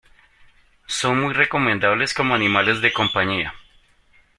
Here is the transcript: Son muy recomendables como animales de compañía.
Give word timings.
Son 0.87 1.21
muy 1.21 1.31
recomendables 1.35 2.15
como 2.15 2.33
animales 2.33 2.81
de 2.81 2.91
compañía. 2.91 3.53